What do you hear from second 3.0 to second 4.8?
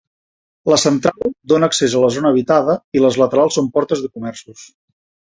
les laterals són portes de comerços.